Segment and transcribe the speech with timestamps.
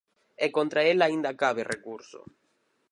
[0.45, 2.19] E contra el aínda cabe recurso.